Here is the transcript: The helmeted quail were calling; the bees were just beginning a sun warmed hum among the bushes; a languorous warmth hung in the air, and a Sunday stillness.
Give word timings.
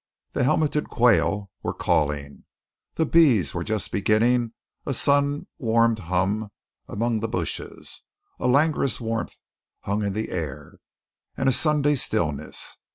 The 0.33 0.43
helmeted 0.43 0.89
quail 0.89 1.51
were 1.61 1.75
calling; 1.75 2.45
the 2.95 3.05
bees 3.05 3.53
were 3.53 3.63
just 3.63 3.91
beginning 3.91 4.53
a 4.83 4.95
sun 4.95 5.45
warmed 5.59 5.99
hum 5.99 6.49
among 6.87 7.19
the 7.19 7.27
bushes; 7.27 8.01
a 8.39 8.47
languorous 8.47 8.99
warmth 8.99 9.37
hung 9.81 10.03
in 10.03 10.13
the 10.13 10.31
air, 10.31 10.79
and 11.37 11.47
a 11.47 11.51
Sunday 11.51 11.93
stillness. 11.93 12.77